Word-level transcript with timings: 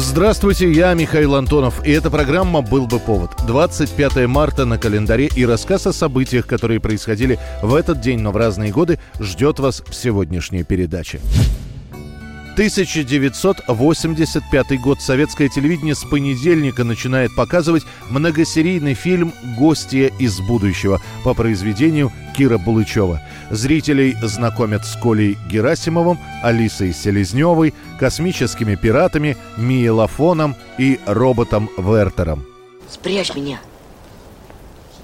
Здравствуйте, 0.00 0.70
я 0.70 0.94
Михаил 0.94 1.34
Антонов, 1.34 1.84
и 1.84 1.90
эта 1.90 2.08
программа 2.08 2.62
«Был 2.62 2.86
бы 2.86 3.00
повод». 3.00 3.32
25 3.48 4.28
марта 4.28 4.64
на 4.64 4.78
календаре 4.78 5.26
и 5.26 5.44
рассказ 5.44 5.88
о 5.88 5.92
событиях, 5.92 6.46
которые 6.46 6.78
происходили 6.78 7.36
в 7.62 7.74
этот 7.74 8.00
день, 8.00 8.20
но 8.20 8.30
в 8.30 8.36
разные 8.36 8.70
годы, 8.70 9.00
ждет 9.18 9.58
вас 9.58 9.82
в 9.88 9.92
сегодняшней 9.92 10.62
передаче. 10.62 11.18
1985 12.58 14.80
год. 14.80 15.00
Советское 15.00 15.48
телевидение 15.48 15.94
с 15.94 16.02
понедельника 16.02 16.82
начинает 16.82 17.32
показывать 17.36 17.84
многосерийный 18.10 18.94
фильм 18.94 19.32
«Гостья 19.56 20.10
из 20.18 20.40
будущего» 20.40 21.00
по 21.22 21.34
произведению 21.34 22.10
Кира 22.36 22.58
Булычева. 22.58 23.22
Зрителей 23.50 24.16
знакомят 24.20 24.84
с 24.84 25.00
Колей 25.00 25.38
Герасимовым, 25.48 26.18
Алисой 26.42 26.92
Селезневой, 26.92 27.74
космическими 28.00 28.74
пиратами, 28.74 29.36
Миелофоном 29.56 30.56
и 30.78 30.98
роботом 31.06 31.70
Вертером. 31.78 32.44
Спрячь 32.90 33.36
меня. 33.36 33.60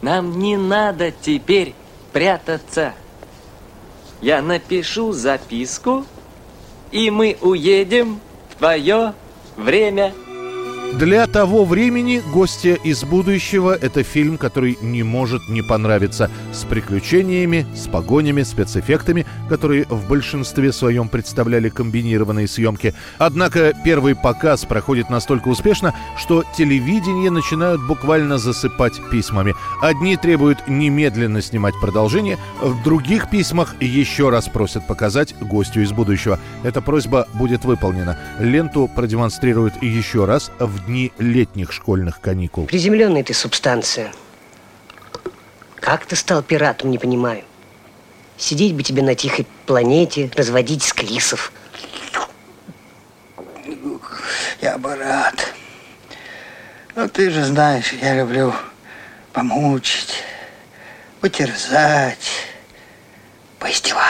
Нам 0.03 0.41
не 0.41 0.57
надо 0.57 1.13
теперь 1.13 1.73
прятаться. 2.13 2.95
Я 4.21 4.43
напишу 4.43 5.13
записку, 5.13 6.05
и 6.95 7.11
мы 7.11 7.37
уедем 7.41 8.21
в 8.51 8.59
твое 8.59 9.15
время. 9.57 10.15
Для 10.99 11.27
того 11.27 11.65
времени 11.65 12.23
«Гостья 12.33 12.75
из 12.75 13.03
будущего»— 13.03 13.77
это 13.81 14.05
фильм, 14.05 14.39
который 14.39 14.79
не 14.81 15.03
может 15.03 15.49
не 15.49 15.61
понравиться 15.61 16.31
с 16.53 16.63
приключениями, 16.63 17.67
с 17.75 17.89
погонями, 17.89 18.45
спецэффектами, 18.45 19.27
которые 19.49 19.87
в 19.87 20.07
большинстве 20.09 20.73
своем 20.73 21.09
представляли 21.09 21.69
комбинированные 21.69 22.47
съемки. 22.47 22.95
Однако 23.19 23.73
первый 23.85 24.15
показ 24.15 24.67
проходит 24.67 25.11
настолько 25.11 25.49
успешно, 25.49 25.93
что 26.17 26.45
телевидение 26.57 27.33
начинают 27.33 27.85
буквально 27.89 28.39
засыпать 28.39 29.01
письмами. 29.11 29.57
Одни 29.83 30.17
требуют 30.17 30.69
немедленно 30.69 31.43
снимать 31.43 31.75
продолжение, 31.81 32.39
в 32.63 32.85
других 32.85 33.31
письмах 33.31 33.75
еще 33.81 34.31
раз 34.31 34.49
просят 34.49 34.87
показать 34.87 35.35
«Гостью 35.41 35.83
из 35.83 35.91
будущего». 35.91 36.39
Эта 36.63 36.81
просьба 36.81 37.27
будет 37.35 37.65
выполнена. 37.65 38.17
Ленту 38.39 38.89
продемонстрируют 38.95 39.83
еще 39.83 40.25
раз 40.25 40.53
в 40.61 40.84
дни 40.87 41.13
летних 41.19 41.73
школьных 41.73 42.21
каникул. 42.21 42.67
Приземленная 42.67 43.25
ты 43.25 43.35
субстанция. 43.35 44.13
Как 45.77 46.07
ты 46.07 46.17
стал 46.17 46.43
пиратом, 46.43 46.91
не 46.91 46.99
понимаю. 46.99 47.45
Сидеть 48.37 48.75
бы 48.75 48.83
тебе 48.83 49.03
на 49.03 49.15
тихой 49.15 49.47
планете, 49.67 50.31
разводить 50.37 50.83
склисов. 50.83 51.53
Я 54.61 54.79
бы 54.79 54.95
рад. 54.97 55.53
Но 56.95 57.09
ты 57.09 57.31
же 57.31 57.45
знаешь, 57.45 57.93
я 57.93 58.15
люблю 58.15 58.55
помучить, 59.33 60.23
потерзать, 61.21 62.31
поиздеваться. 63.59 64.04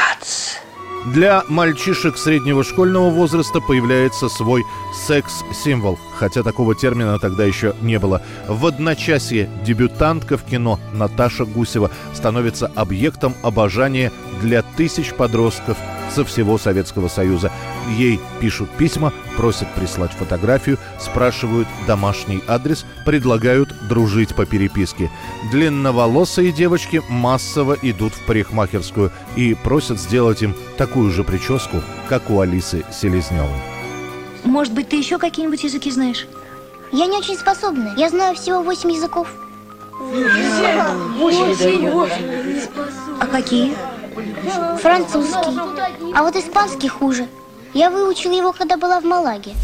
Для 1.05 1.45
мальчишек 1.49 2.17
среднего 2.17 2.65
школьного 2.65 3.11
возраста 3.11 3.61
появляется 3.61 4.31
свой 4.31 4.65
секс-символ, 5.07 5.99
хотя 6.17 6.43
такого 6.43 6.75
термина 6.75 7.19
тогда 7.19 7.45
еще 7.45 7.75
не 7.83 7.99
было. 7.99 8.23
В 8.49 8.65
одночасье 8.65 9.51
дебютантка 9.67 10.39
в 10.39 10.45
кино 10.45 10.81
Наташа 10.95 11.45
Гусева 11.45 11.91
становится 12.15 12.73
объектом 12.75 13.35
обожания 13.43 14.13
для 14.41 14.63
тысяч 14.63 15.13
подростков 15.13 15.77
со 16.11 16.25
всего 16.25 16.59
Советского 16.59 17.09
Союза. 17.09 17.51
Ей 17.97 18.21
пишут 18.41 18.71
письма, 18.71 19.13
просят 19.37 19.73
прислать 19.75 20.13
фотографию, 20.13 20.79
спрашивают 21.01 21.69
домашний 21.87 22.43
адрес, 22.47 22.85
предлагают 23.05 23.75
дружить 23.89 24.35
по 24.35 24.47
переписке. 24.47 25.11
Длинноволосые 25.51 26.53
девочки 26.53 27.03
массово 27.09 27.77
идут 27.83 28.15
в 28.15 28.25
парикмахерскую 28.27 29.13
и 29.37 29.55
просят 29.55 30.01
сделать 30.01 30.43
им 30.43 30.55
такую 30.77 31.11
же 31.11 31.25
прическу, 31.25 31.83
как 32.09 32.31
у 32.31 32.41
Алисы 32.41 32.85
Селезневой. 32.93 33.61
Может 34.45 34.75
быть, 34.75 34.89
ты 34.89 34.97
еще 34.97 35.19
какие-нибудь 35.19 35.65
языки 35.65 35.91
знаешь? 35.91 36.27
Я 36.93 37.07
не 37.07 37.19
очень 37.19 37.37
способна. 37.37 37.95
Я 37.97 38.09
знаю 38.11 38.37
всего 38.37 38.63
восемь 38.63 38.93
языков. 38.93 39.29
А 43.21 43.27
какие? 43.27 43.75
Французский. 44.81 46.15
А 46.15 46.23
вот 46.23 46.37
испанский 46.37 46.89
хуже. 46.89 47.29
Я 47.73 47.91
выучила 47.91 48.33
его, 48.33 48.53
когда 48.53 48.77
была 48.77 49.01
в 49.01 49.05
Малаге. 49.05 49.55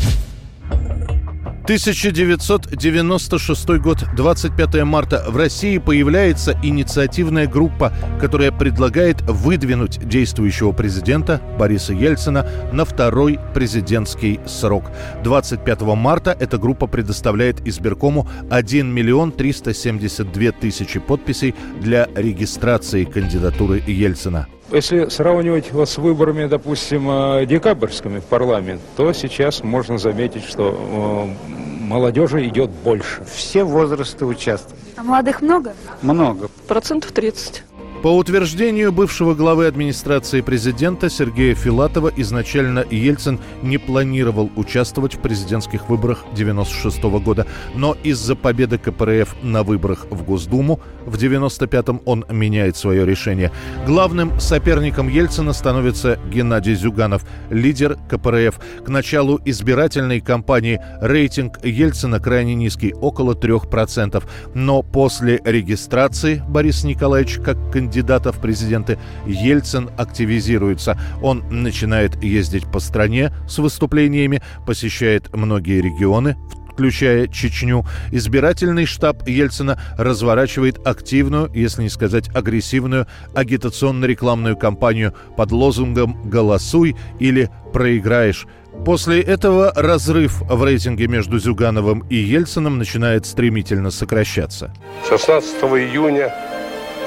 1996 1.65 3.69
год, 3.79 4.05
25 4.17 4.85
марта. 4.85 5.25
В 5.29 5.37
России 5.37 5.79
появляется 5.79 6.59
инициативная 6.63 7.47
группа, 7.47 7.93
которая 8.19 8.51
предлагает 8.51 9.21
выдвинуть 9.23 9.99
действующего 10.09 10.73
президента 10.73 11.41
Бориса 11.59 11.93
Ельцина 11.93 12.47
на 12.73 12.85
второй 12.85 13.39
президентский 13.55 14.41
срок. 14.47 14.91
25 15.23 15.83
марта 15.83 16.37
эта 16.39 16.59
группа 16.59 16.87
предоставляет 16.87 17.67
избиркому 17.67 18.29
1 18.51 18.87
миллион 18.87 19.31
372 19.31 20.53
тысячи 20.53 20.99
подписей 20.99 21.55
для 21.81 22.09
регистрации 22.15 23.05
кандидатуры 23.05 23.83
Ельцина. 23.87 24.49
Если 24.73 25.09
сравнивать 25.09 25.73
вот 25.73 25.89
с 25.89 25.99
выборами, 25.99 26.47
допустим, 26.47 27.11
э, 27.11 27.47
декабрьскими 27.47 28.21
в 28.21 28.25
парламент, 28.25 28.81
то 28.97 29.13
сейчас 29.13 29.65
можно 29.65 29.99
заметить, 29.99 30.45
что 30.45 31.37
э, 31.49 31.51
молодежи 31.81 32.47
идет 32.47 32.71
больше. 32.71 33.25
Все 33.25 33.65
возрасты 33.65 34.25
участвуют. 34.25 34.81
А 34.97 35.03
молодых 35.03 35.43
много? 35.43 35.75
Много. 36.03 36.49
Процентов 36.69 37.11
30. 37.11 37.65
По 38.03 38.09
утверждению 38.09 38.93
бывшего 38.93 39.35
главы 39.35 39.67
администрации 39.67 40.41
президента 40.41 41.11
Сергея 41.11 41.55
Филатова, 41.55 42.11
изначально 42.17 42.83
Ельцин 42.91 43.39
не 43.61 43.77
планировал 43.77 44.51
участвовать 44.57 45.17
в 45.17 45.19
президентских 45.19 45.91
выборах 45.91 46.25
96 46.35 47.03
года, 47.23 47.47
но 47.75 47.95
из-за 48.03 48.37
победы 48.37 48.79
КПРФ 48.79 49.43
на 49.43 49.65
выборах 49.65 50.07
в 50.09 50.23
Госдуму 50.25 50.81
в 51.05 51.17
95-м 51.17 52.01
он 52.07 52.25
меняет 52.31 52.79
свое 52.79 53.05
решение. 53.05 53.53
Главным 53.87 54.41
соперником 54.41 55.09
Ельцина 55.09 55.53
становится 55.53 56.19
Геннадий 56.33 56.77
Зюганов, 56.77 57.27
лидер 57.51 57.99
КПРФ. 58.09 58.61
К 58.83 58.89
началу 58.89 59.39
избирательной 59.45 60.21
кампании 60.21 60.81
рейтинг 61.03 61.63
Ельцина 61.63 62.19
крайне 62.19 62.55
низкий, 62.55 62.95
около 62.95 63.35
3%. 63.35 64.25
Но 64.55 64.83
после 64.83 65.43
регистрации 65.45 66.43
Бориса 66.49 66.87
Николаевича 66.87 67.43
как 67.43 67.71
кандидата 67.71 67.90
кандидата 67.91 68.31
в 68.31 68.39
президенты 68.39 68.99
Ельцин 69.27 69.91
активизируется. 69.97 70.97
Он 71.23 71.43
начинает 71.51 72.23
ездить 72.23 72.71
по 72.71 72.79
стране 72.79 73.33
с 73.49 73.59
выступлениями, 73.59 74.43
посещает 74.65 75.35
многие 75.35 75.81
регионы, 75.81 76.37
включая 76.71 77.27
Чечню. 77.27 77.85
Избирательный 78.13 78.87
штаб 78.87 79.27
Ельцина 79.27 79.81
разворачивает 79.99 80.87
активную, 80.87 81.51
если 81.53 81.83
не 81.83 81.89
сказать 81.89 82.29
агрессивную, 82.33 83.09
агитационно-рекламную 83.35 84.57
кампанию 84.57 85.13
под 85.37 85.51
лозунгом 85.51 86.31
«Голосуй» 86.31 86.95
или 87.19 87.51
«Проиграешь». 87.73 88.47
После 88.85 89.21
этого 89.21 89.73
разрыв 89.75 90.43
в 90.43 90.65
рейтинге 90.65 91.09
между 91.09 91.41
Зюгановым 91.41 92.05
и 92.09 92.15
Ельцином 92.15 92.79
начинает 92.79 93.27
стремительно 93.27 93.91
сокращаться. 93.91 94.73
16 95.09 95.57
июня 95.65 96.33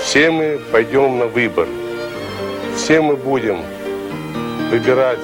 все 0.03 0.29
мы 0.29 0.59
пойдем 0.71 1.17
на 1.17 1.27
выбор. 1.27 1.67
Все 2.75 3.01
мы 3.01 3.15
будем 3.15 3.61
выбирать 4.69 5.19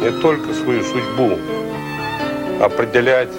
не 0.00 0.10
только 0.22 0.54
свою 0.54 0.82
судьбу, 0.84 1.38
определять 2.60 3.32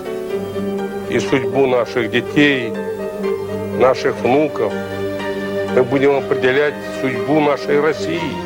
и 1.09 1.19
судьбу 1.19 1.67
наших 1.67 2.11
детей, 2.11 2.73
наших 3.79 4.15
внуков. 4.17 4.73
Мы 5.73 5.83
будем 5.83 6.15
определять 6.17 6.75
судьбу 7.01 7.39
нашей 7.39 7.79
России. 7.79 8.44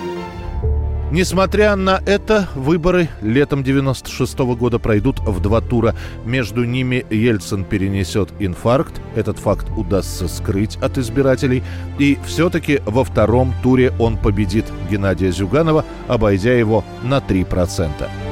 Несмотря 1.11 1.75
на 1.75 1.99
это, 2.05 2.47
выборы 2.53 3.09
летом 3.21 3.63
96 3.63 4.45
-го 4.45 4.55
года 4.55 4.77
пройдут 4.77 5.19
в 5.19 5.39
два 5.39 5.59
тура. 5.59 5.95
Между 6.23 6.65
ними 6.65 7.03
Ельцин 7.09 7.63
перенесет 7.63 8.29
инфаркт. 8.37 9.01
Этот 9.15 9.39
факт 9.39 9.65
удастся 9.75 10.27
скрыть 10.27 10.77
от 10.77 10.99
избирателей. 10.99 11.63
И 11.97 12.19
все-таки 12.27 12.81
во 12.85 13.03
втором 13.03 13.55
туре 13.63 13.91
он 13.97 14.17
победит 14.17 14.65
Геннадия 14.91 15.31
Зюганова, 15.31 15.83
обойдя 16.07 16.53
его 16.53 16.83
на 17.01 17.17
3%. 17.21 18.28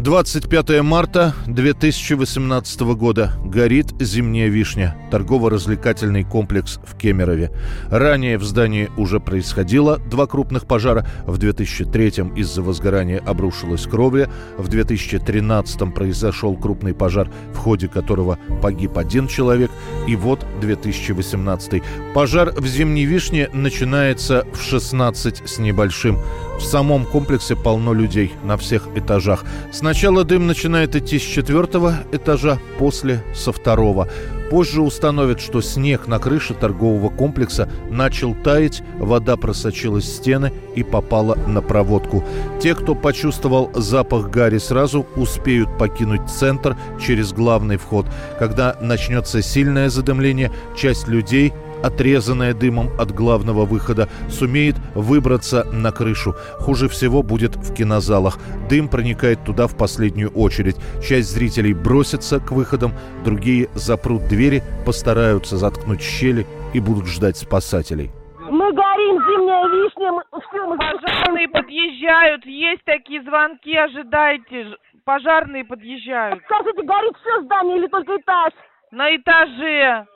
25 0.00 0.80
марта 0.80 1.34
2018 1.46 2.80
года. 2.96 3.32
Горит 3.44 3.88
«Зимняя 4.00 4.48
вишня»– 4.48 4.96
торгово-развлекательный 5.10 6.24
комплекс 6.24 6.80
в 6.86 6.96
Кемерове. 6.96 7.50
Ранее 7.90 8.38
в 8.38 8.42
здании 8.42 8.88
уже 8.96 9.20
происходило 9.20 9.98
два 9.98 10.26
крупных 10.26 10.64
пожара. 10.64 11.06
В 11.26 11.36
2003 11.36 12.32
из-за 12.34 12.62
возгорания 12.62 13.18
обрушилась 13.26 13.82
кровля. 13.82 14.30
В 14.56 14.68
2013 14.68 15.92
произошел 15.92 16.56
крупный 16.56 16.94
пожар, 16.94 17.30
в 17.52 17.58
ходе 17.58 17.86
которого 17.86 18.38
погиб 18.62 18.96
один 18.96 19.28
человек. 19.28 19.70
И 20.08 20.16
вот 20.16 20.46
2018. 20.62 21.82
Пожар 22.14 22.54
в 22.56 22.66
«Зимней 22.66 23.04
вишне» 23.04 23.50
начинается 23.52 24.46
в 24.54 24.62
16 24.62 25.42
с 25.46 25.58
небольшим. 25.58 26.16
В 26.56 26.62
самом 26.62 27.04
комплексе 27.04 27.54
полно 27.54 27.92
людей 27.92 28.32
на 28.44 28.56
всех 28.56 28.88
этажах. 28.94 29.44
Сначала 29.90 30.22
дым 30.22 30.46
начинает 30.46 30.94
идти 30.94 31.18
с 31.18 31.22
четвертого 31.22 32.04
этажа, 32.12 32.60
после– 32.78 33.24
со 33.34 33.50
второго. 33.50 34.06
Позже 34.48 34.82
установят, 34.82 35.40
что 35.40 35.60
снег 35.60 36.06
на 36.06 36.20
крыше 36.20 36.54
торгового 36.54 37.08
комплекса 37.08 37.68
начал 37.90 38.36
таять, 38.36 38.84
вода 39.00 39.36
просочилась 39.36 40.04
в 40.04 40.14
стены 40.14 40.52
и 40.76 40.84
попала 40.84 41.34
на 41.48 41.60
проводку. 41.60 42.24
Те, 42.60 42.76
кто 42.76 42.94
почувствовал 42.94 43.72
запах 43.74 44.30
гари 44.30 44.58
сразу, 44.58 45.08
успеют 45.16 45.76
покинуть 45.76 46.30
центр 46.30 46.76
через 47.04 47.32
главный 47.32 47.76
вход. 47.76 48.06
Когда 48.38 48.76
начнется 48.80 49.42
сильное 49.42 49.88
задымление, 49.88 50.52
часть 50.76 51.08
людей 51.08 51.52
отрезанная 51.82 52.54
дымом 52.54 52.90
от 52.98 53.12
главного 53.12 53.64
выхода, 53.64 54.08
сумеет 54.28 54.76
выбраться 54.94 55.64
на 55.72 55.92
крышу. 55.92 56.34
Хуже 56.58 56.88
всего 56.88 57.22
будет 57.22 57.56
в 57.56 57.74
кинозалах. 57.74 58.38
Дым 58.68 58.88
проникает 58.88 59.44
туда 59.44 59.66
в 59.66 59.76
последнюю 59.76 60.30
очередь. 60.30 60.76
Часть 61.02 61.32
зрителей 61.32 61.74
бросится 61.74 62.40
к 62.40 62.50
выходам, 62.50 62.92
другие 63.24 63.68
запрут 63.74 64.28
двери, 64.28 64.62
постараются 64.84 65.56
заткнуть 65.56 66.02
щели 66.02 66.46
и 66.74 66.80
будут 66.80 67.06
ждать 67.06 67.36
спасателей. 67.36 68.10
Мы 68.50 68.72
горим, 68.72 69.16
зимняя 69.22 69.68
вишня, 69.68 70.12
мы, 70.12 70.22
все, 70.40 70.66
мы 70.66 70.76
пожарные 70.76 71.48
подъезжают, 71.48 72.44
есть 72.46 72.84
такие 72.84 73.22
звонки, 73.22 73.76
ожидайте, 73.76 74.74
пожарные 75.04 75.64
подъезжают. 75.64 76.42
Скажите, 76.44 76.82
горит 76.82 77.16
все 77.20 77.42
здание 77.42 77.78
или 77.78 77.86
только 77.86 78.16
этаж? 78.16 78.52
На 78.90 79.14
этаже. 79.14 80.06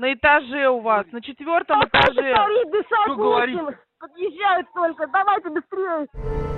На 0.00 0.14
этаже 0.14 0.66
у 0.70 0.80
вас, 0.80 1.04
на 1.12 1.20
четвертом 1.20 1.84
этаже. 1.84 2.34
Что 3.04 3.16
говорить? 3.16 3.58
Подъезжают 3.98 4.66
только, 4.74 5.06
давайте 5.12 5.50
быстрее. 5.50 6.06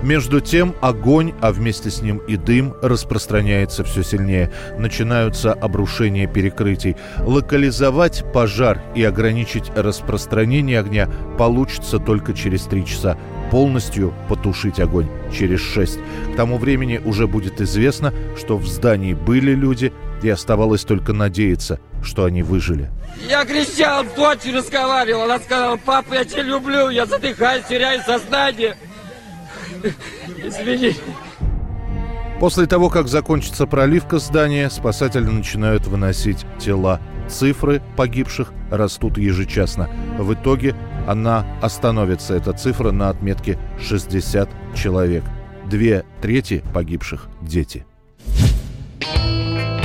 Между 0.01 0.39
тем 0.39 0.73
огонь, 0.81 1.33
а 1.41 1.51
вместе 1.51 1.89
с 1.89 2.01
ним 2.01 2.19
и 2.19 2.37
дым 2.37 2.73
распространяется 2.81 3.83
все 3.83 4.01
сильнее. 4.01 4.49
Начинаются 4.79 5.51
обрушения 5.51 6.25
перекрытий. 6.25 6.95
Локализовать 7.19 8.23
пожар 8.33 8.79
и 8.95 9.03
ограничить 9.03 9.69
распространение 9.75 10.79
огня 10.79 11.09
получится 11.37 11.99
только 11.99 12.33
через 12.33 12.63
три 12.63 12.85
часа. 12.85 13.17
Полностью 13.51 14.13
потушить 14.29 14.79
огонь 14.79 15.09
через 15.33 15.59
шесть. 15.59 15.99
К 16.31 16.37
тому 16.37 16.57
времени 16.57 17.01
уже 17.03 17.27
будет 17.27 17.59
известно, 17.59 18.13
что 18.37 18.55
в 18.55 18.65
здании 18.67 19.13
были 19.13 19.51
люди, 19.51 19.91
и 20.21 20.29
оставалось 20.29 20.85
только 20.85 21.11
надеяться, 21.11 21.81
что 22.03 22.25
они 22.25 22.43
выжили. 22.43 22.89
Я 23.27 23.45
кричал, 23.45 24.03
дочь 24.15 24.45
разговаривал, 24.45 25.23
она 25.23 25.39
сказала, 25.39 25.77
папа, 25.77 26.13
я 26.15 26.25
тебя 26.25 26.43
люблю, 26.43 26.89
я 26.89 27.05
задыхаюсь, 27.05 27.65
теряю 27.65 28.01
сознание. 28.01 28.75
Извини. 30.43 30.95
После 32.39 32.65
того, 32.65 32.89
как 32.89 33.07
закончится 33.07 33.65
проливка 33.65 34.19
здания, 34.19 34.69
спасатели 34.69 35.23
начинают 35.23 35.87
выносить 35.87 36.45
тела. 36.59 36.99
Цифры 37.29 37.81
погибших 37.95 38.51
растут 38.69 39.17
ежечасно. 39.17 39.89
В 40.17 40.33
итоге 40.33 40.75
она 41.07 41.45
остановится, 41.61 42.33
эта 42.33 42.51
цифра, 42.51 42.91
на 42.91 43.09
отметке 43.09 43.57
60 43.79 44.49
человек. 44.75 45.23
Две 45.69 46.03
трети 46.21 46.63
погибших– 46.73 47.27
дети. 47.41 47.85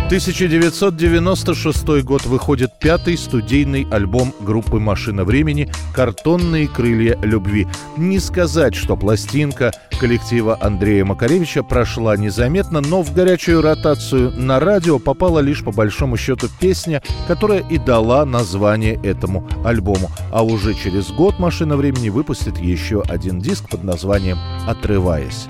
1996 0.09 2.03
год 2.03 2.25
выходит 2.25 2.79
пятый 2.79 3.19
студийный 3.19 3.87
альбом 3.91 4.33
группы 4.41 4.79
«Машина 4.79 5.23
времени» 5.25 5.71
«Картонные 5.95 6.67
крылья 6.67 7.19
любви». 7.21 7.67
Не 7.99 8.19
сказать, 8.19 8.75
что 8.75 8.97
пластинка 8.97 9.71
коллектива 10.01 10.57
Андрея 10.63 11.05
Макаревича 11.05 11.63
прошла 11.63 12.17
незаметно, 12.17 12.81
но 12.81 13.03
в 13.03 13.13
горячую 13.13 13.61
ротацию 13.61 14.31
на 14.31 14.59
радио 14.61 14.99
попала 14.99 15.41
лишь 15.41 15.63
по 15.63 15.73
большому 15.73 16.17
счету 16.17 16.49
песня, 16.59 17.03
которая 17.27 17.61
и 17.69 17.77
дала 17.77 18.25
название 18.25 18.99
этому 19.05 19.47
альбому. 19.63 20.11
А 20.33 20.43
уже 20.43 20.73
через 20.73 21.11
год 21.11 21.39
«Машина 21.39 21.77
времени» 21.77 22.09
выпустит 22.09 22.57
еще 22.57 23.03
один 23.03 23.41
диск 23.41 23.69
под 23.69 23.85
названием 23.85 24.39
«Отрываясь». 24.67 25.47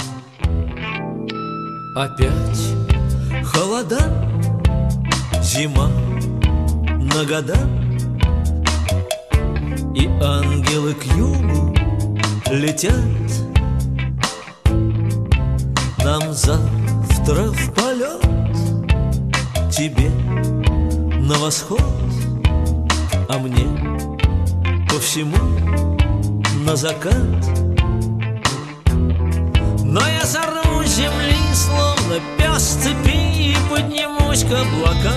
Опять 1.94 2.74
холода 3.44 3.98
Зима 5.48 5.88
на 7.14 7.24
года 7.24 7.56
И 9.94 10.06
ангелы 10.22 10.92
к 10.92 11.04
югу 11.16 11.74
летят. 12.50 12.92
Нам 16.04 16.34
завтра 16.34 17.44
в 17.50 17.72
полет 17.72 18.20
Тебе 19.72 20.10
на 21.18 21.38
восход 21.38 21.80
А 23.30 23.38
мне 23.38 23.66
по 24.86 24.98
всему 24.98 25.38
на 26.66 26.76
закат. 26.76 27.14
Но 29.82 30.00
я 30.06 30.26
сорву 30.26 30.84
земли, 30.84 31.38
словно 31.54 32.37
пес 32.48 32.78
цепи 32.82 33.52
И 33.52 33.56
поднимусь 33.70 34.44
к 34.44 34.52
облакам 34.52 35.14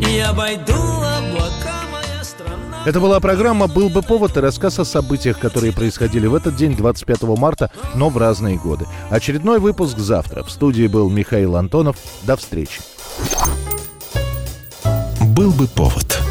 и 0.00 0.18
обойду 0.18 0.74
облака 0.74 1.84
моя 1.92 2.24
страна. 2.24 2.82
Это 2.84 2.98
была 2.98 3.20
программа 3.20 3.68
«Был 3.68 3.88
бы 3.88 4.02
повод» 4.02 4.36
и 4.36 4.40
рассказ 4.40 4.80
о 4.80 4.84
событиях, 4.84 5.38
которые 5.38 5.72
происходили 5.72 6.26
в 6.26 6.34
этот 6.34 6.56
день, 6.56 6.74
25 6.74 7.22
марта, 7.38 7.70
но 7.94 8.08
в 8.08 8.18
разные 8.18 8.58
годы. 8.58 8.86
Очередной 9.10 9.60
выпуск 9.60 9.98
завтра. 9.98 10.42
В 10.42 10.50
студии 10.50 10.88
был 10.88 11.08
Михаил 11.08 11.56
Антонов. 11.56 11.96
До 12.24 12.36
встречи. 12.36 12.80
«Был 15.20 15.52
бы 15.52 15.68
повод» 15.68 16.21